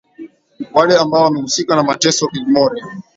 wale 0.73 0.97
ambao 0.97 1.23
wamehusika 1.23 1.75
na 1.75 1.83
mateso 1.83 2.27
Gilmore 2.33 2.81